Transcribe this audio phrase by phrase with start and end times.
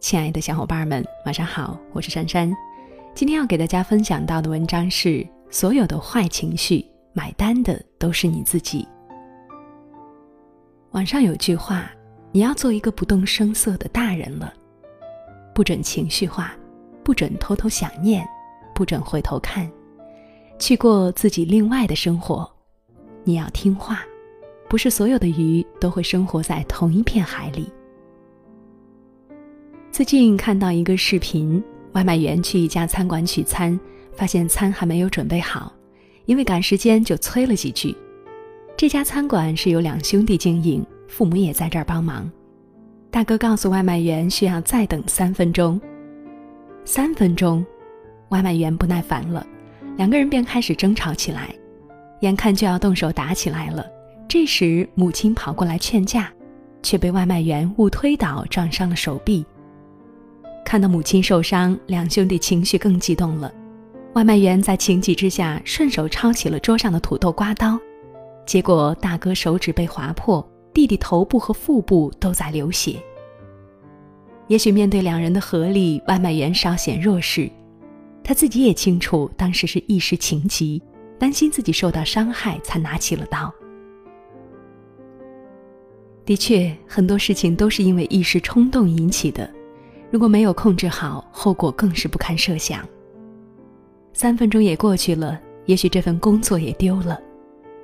[0.00, 2.52] 亲爱的小伙伴们，晚上好，我是珊珊。
[3.14, 8.88] 今天要给大家分享到的文章是：所有的坏情绪，买单的都是你自己。
[10.92, 11.90] 网上有句话：
[12.32, 14.52] 你要做一个不动声色的大人了，
[15.54, 16.52] 不准情绪化，
[17.04, 18.26] 不准偷偷想念，
[18.74, 19.70] 不准回头看，
[20.58, 22.50] 去过自己另外的生活。
[23.24, 24.00] 你要听话，
[24.68, 27.68] 不是所有的鱼都会生活在同一片海里。
[29.92, 33.78] 最近看到一个视频，外卖员去一家餐馆取餐，
[34.12, 35.72] 发现餐还没有准备好，
[36.26, 37.94] 因为赶时间就催了几句。
[38.76, 42.30] 这家餐馆是由两兄弟经营，父母也在这儿帮忙。
[43.10, 45.78] 大哥告诉外卖员需要再等三分钟。
[46.84, 47.66] 三分钟，
[48.30, 49.46] 外卖员不耐烦了，
[49.96, 51.54] 两个人便开始争吵起来，
[52.20, 53.86] 眼看就要动手打起来了。
[54.28, 56.32] 这时母亲跑过来劝架，
[56.82, 59.44] 却被外卖员误推倒，撞伤了手臂。
[60.64, 63.52] 看到母亲受伤，两兄弟情绪更激动了。
[64.14, 67.78] 外卖员在情急之下，顺手抄起了桌上的土豆刮刀，
[68.46, 72.96] 结果大哥手指被划破，弟弟头部和腹部都在流血。
[74.46, 77.50] 也许面对两人的合力，外卖员稍显弱势，
[78.22, 80.82] 他自己也清楚当时是一时情急，
[81.20, 83.52] 担心自己受到伤害才拿起了刀。
[86.24, 89.48] 的确，很多事情都是因为一时冲动引起的。
[90.10, 92.88] 如果没有控制好，后果更是不堪设想。
[94.14, 97.20] 三分钟也过去了，也许这份工作也丢了。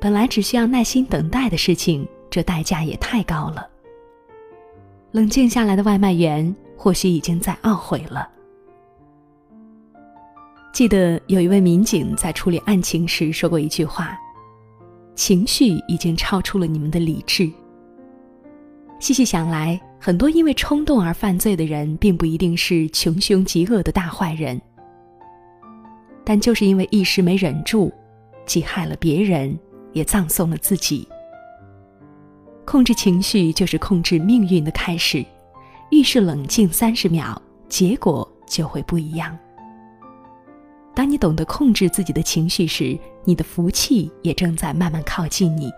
[0.00, 3.64] 本来只需要耐心等待的事情，这代价也太高了。
[5.12, 8.28] 冷静下来的外卖员或许已经在懊悔了。
[10.72, 14.16] 记得有一位民警在处理案情时说过一句话
[15.14, 17.50] ：“情绪已经超出了你们的理智。”
[18.98, 19.80] 细细想来。
[20.02, 24.58] 很多因为冲动而犯罪的人，并不一定是穷凶极恶的大坏人，
[26.24, 27.92] 但就是因为一时没忍住，
[28.46, 29.54] 既害了别人，
[29.92, 31.06] 也葬送了自己。
[32.64, 35.22] 控制情绪就是控制命运的开始，
[35.90, 39.38] 遇事冷静三十秒，结果就会不一样。
[41.00, 42.94] 当你懂得控制自己的情绪时，
[43.24, 45.70] 你的福气也正在慢慢靠近你。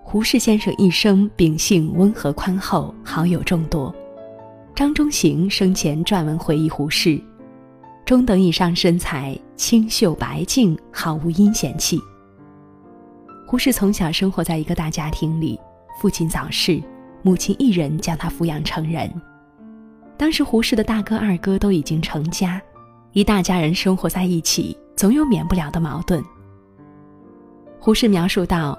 [0.00, 3.92] 胡适先生一生秉性温和宽厚，好友众多。
[4.76, 7.20] 张中行生前撰文回忆胡适：
[8.04, 11.98] 中等以上身材，清秀白净，毫无阴险气。
[13.44, 15.58] 胡适从小生活在一个大家庭里，
[16.00, 16.80] 父亲早逝，
[17.22, 19.12] 母亲一人将他抚养成人。
[20.16, 22.60] 当时胡适的大哥、二哥都已经成家，
[23.12, 26.22] 一大家人生活在一起，总有免不了的矛盾。
[27.78, 28.78] 胡适描述道。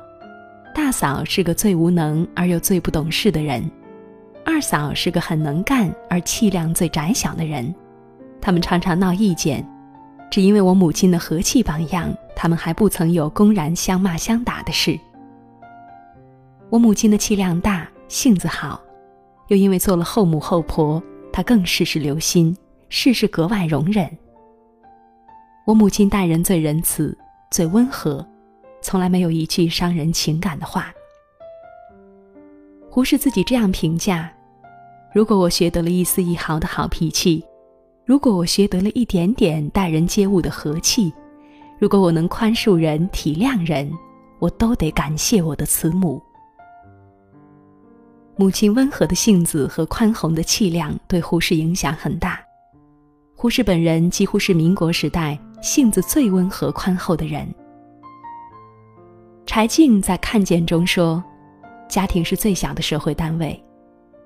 [0.75, 3.69] 大嫂是个最无能而又最不懂事的人，
[4.43, 7.71] 二嫂是个很能干而气量最窄小的人，
[8.41, 9.63] 他们常常闹意见，
[10.31, 14.99] 只因为我母亲的和气榜样，他们还不曾有公然相骂相打的事。
[16.71, 18.81] 我母亲的气量大，性子好，
[19.49, 21.01] 又因为做了后母后婆，
[21.33, 22.55] 他更事事留心，
[22.89, 24.07] 事事格外容忍。
[25.65, 27.17] 我母亲待人最仁慈，
[27.49, 28.25] 最温和。
[28.83, 30.93] 从来没有一句伤人情感的话。
[32.87, 34.29] 胡适自己这样评价：
[35.11, 37.43] 如果我学得了一丝一毫的好脾气，
[38.05, 41.11] 如果我学得了一点点待人接物的和气，
[41.79, 43.91] 如果我能宽恕人、体谅人，
[44.37, 46.21] 我都得感谢我的慈母。
[48.35, 52.39] 母亲温和的性子和宽宏的气量对胡适影响很大。
[53.35, 57.47] 胡适本人几乎是民国时代性子最温和宽厚的人。
[59.45, 61.23] 柴静在《看见》中说
[61.87, 63.61] ：“家庭是最小的社会单位，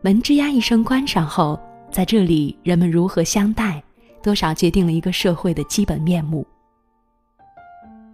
[0.01, 1.59] 门吱呀一声关上后，
[1.91, 3.83] 在这里人们如何相待，
[4.23, 6.45] 多少决定了一个社会的基本面目。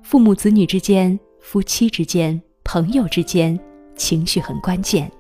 [0.02, 3.60] 父母子女之间、夫妻之间、朋友之间，
[3.96, 5.12] 情绪很关键。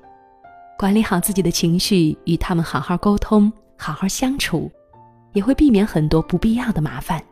[0.78, 4.72] 管理好自己的情绪，与他们好好沟通、好好相处，
[5.34, 7.24] 也会避免很多不必要的麻烦。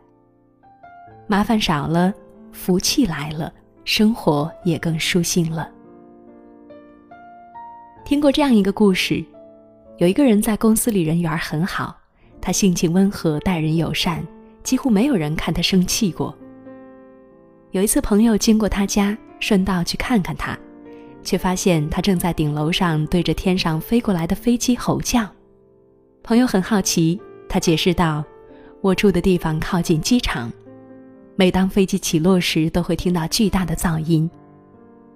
[1.26, 2.12] 麻烦少了，
[2.52, 3.52] 福气来了。”
[3.84, 5.68] 生活也更舒心了。
[8.04, 9.24] 听过这样一个故事，
[9.98, 11.96] 有一个人在公司里人缘很好，
[12.40, 14.24] 他性情温和，待人友善，
[14.62, 16.32] 几乎没有人看他生气过。
[17.72, 20.56] 有一次，朋友经过他家，顺道去看看他，
[21.22, 25.28] 却发现他正在顶楼上对着天上飞过来的飞机吼叫。
[26.22, 28.24] 朋友很好奇，他解释道
[28.80, 30.52] ：“我住的地方靠近机场。”
[31.34, 34.30] 每当飞机起落时，都会听到巨大的噪音。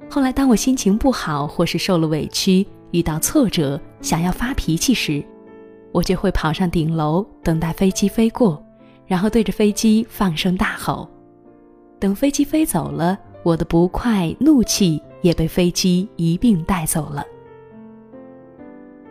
[0.08, 5.22] 后来，当我心情不好，或是受了委屈，遇到挫折，想要发脾气时，
[5.92, 8.64] 我就会跑上顶楼，等待飞机飞过，
[9.06, 11.08] 然后对着飞机放声大吼。
[11.98, 17.24] 等飞机飞走了，我的不快、怒气也被飞机一并带走了。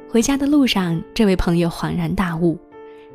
[0.10, 2.58] 回家的路上，这位朋友恍然大悟，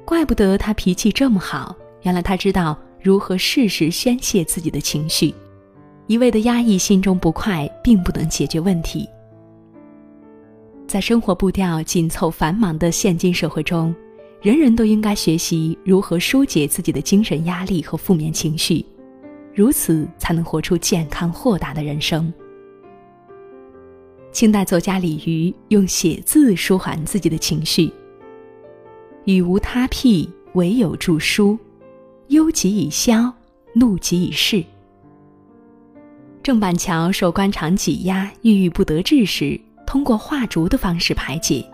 [0.05, 5.35] 怪不得他脾气这么好，原来他知道如何适时宣泄自己的情绪。
[6.07, 9.09] 一味的压抑心中不快，并不能解决问题。
[10.87, 13.95] 在生活步调紧凑繁忙的现今社会中，
[14.43, 18.85] 人人都应该学习如何疏解自己的精神压力和负面情绪。
[19.55, 22.33] 如此才能活出健康豁达的人生。
[24.33, 27.93] 清代作家李渔用写字舒缓自己的情绪。
[29.25, 31.59] 语无他癖，唯有著书，
[32.29, 33.33] 忧极以消，
[33.75, 34.65] 怒极以释。
[36.43, 41.65] 郑板桥受官场挤压，郁郁不得志时，通过画竹的方式排解。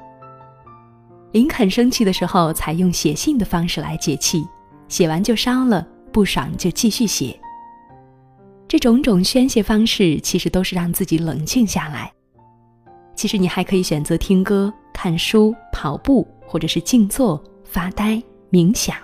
[1.33, 4.45] 林肯生气的时候，采用写信的方式来解气，
[4.89, 7.39] 写完就烧了，不爽就继续写。
[8.67, 12.13] 这种种宣泄方式，其实都是让自己冷静下来。
[13.17, 18.23] 其实你还可以选择听歌、看书、跑步，或者是静坐、发呆、
[18.53, 18.95] 冥想，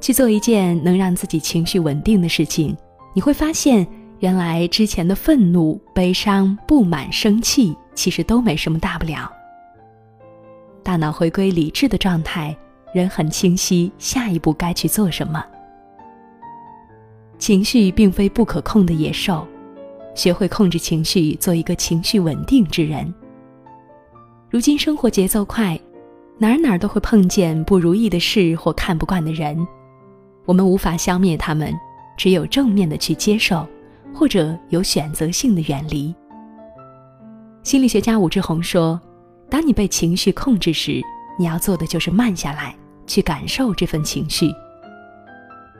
[0.00, 2.76] 去做一件能让自己情绪稳定的事情。
[3.14, 3.86] 你会发现，
[4.20, 9.32] 原来之前的愤怒、悲伤、不满、生气，其实都没什么大不了。
[10.82, 12.56] 大脑回归理智的状态，
[12.92, 15.44] 人很清晰，下一步该去做什么。
[17.38, 19.46] 情绪并非不可控的野兽，
[20.14, 23.12] 学会控制情绪，做一个情绪稳定之人。
[24.50, 25.78] 如今生活节奏快，
[26.38, 29.66] 哪儿哪儿都会碰见不如意的事或看不惯的人，
[30.44, 31.72] 我们无法消灭他们，
[32.16, 33.66] 只有正面的去接受，
[34.12, 36.14] 或者有选择性的远离。
[37.62, 39.00] 心理学家武志红说
[39.48, 41.00] ：“当你被情绪控制时，
[41.38, 42.74] 你要做的就是慢下来，
[43.06, 44.50] 去感受这份情绪。”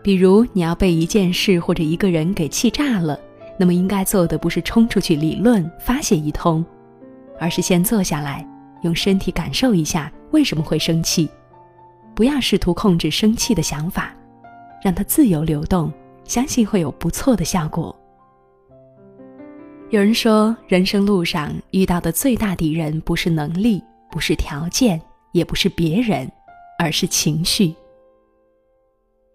[0.02, 3.18] 比如你要被一件事或者一个人给气炸了，
[3.62, 6.64] 那么应该做的不是冲出去理论发泄一通，
[7.38, 8.44] 而是先坐下来，
[8.82, 11.30] 用身体感受一下为什么会生气，
[12.12, 14.12] 不要试图控制生气的想法，
[14.82, 15.92] 让它自由流动，
[16.24, 17.96] 相信会有不错的效果。
[19.90, 23.80] 有人说，人生路上遇到的最大敌人不是能力，
[24.10, 25.00] 不是条件，
[25.30, 26.28] 也不是别人，
[26.80, 27.72] 而是情绪。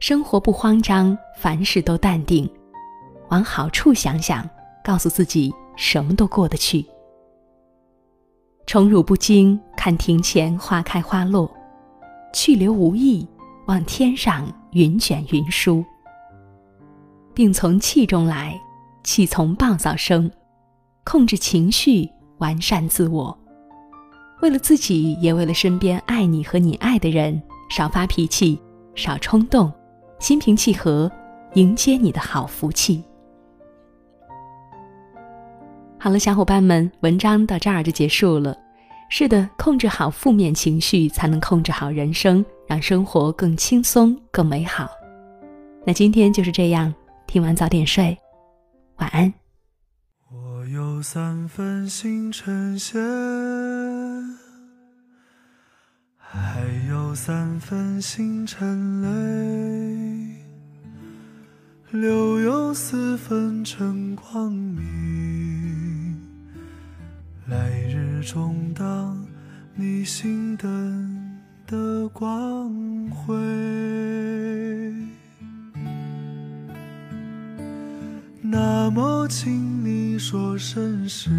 [0.01, 2.49] 生活不慌张，凡事都淡定，
[3.29, 4.49] 往好处想想，
[4.83, 6.85] 告诉自己什么都过得去。
[8.65, 11.49] 宠辱不惊，看庭前花开花落；
[12.33, 13.27] 去留无意，
[13.67, 15.83] 望天上云卷云舒。
[17.33, 18.59] 病从气中来，
[19.03, 20.29] 气从暴躁生。
[21.05, 22.09] 控制情绪，
[22.39, 23.37] 完善自我，
[24.41, 28.59] 为了自己，也为了身边爱你和你爱的人，少发脾气，
[28.93, 29.71] 少冲动。
[30.19, 31.09] 心平气和，
[31.53, 33.01] 迎接你的好福气。
[36.07, 38.57] 好了，小伙伴们，文章到这儿就结束了。
[39.09, 44.89] 是的，控制好负面情绪，才能控制好人生，让生活更轻松、更美好。
[45.85, 46.95] 那今天就是这样，
[47.27, 48.17] 听完早点睡，
[48.99, 49.33] 晚安。
[50.31, 52.97] 我有三分心成仙。
[56.15, 60.37] 还有三分星辰泪，
[61.91, 65.46] 留有四分真光明，
[67.47, 69.25] 来日中当
[69.73, 73.35] 你心灯的光辉。
[78.41, 81.29] 那么，请你说声是，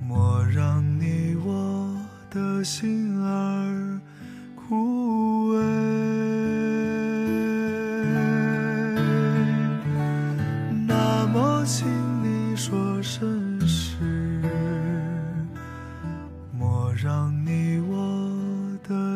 [0.00, 1.82] 莫让你我。
[2.32, 3.81] 的心儿。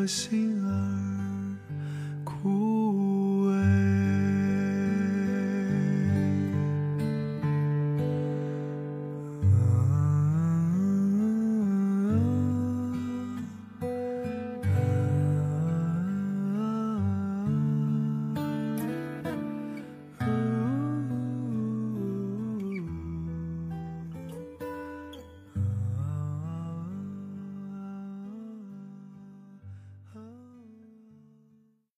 [0.06, 0.55] 心